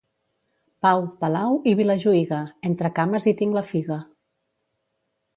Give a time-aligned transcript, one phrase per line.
[0.85, 3.99] Pau, Palau i Vilajuïga, entre cames hi tinc la figa.